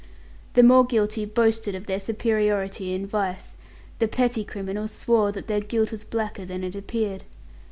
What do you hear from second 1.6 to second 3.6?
of their superiority in vice;